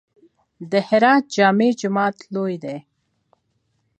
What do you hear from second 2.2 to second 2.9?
لوی دی